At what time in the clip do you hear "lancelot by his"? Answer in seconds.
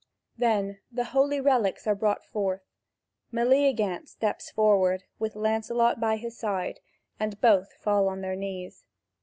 5.35-6.35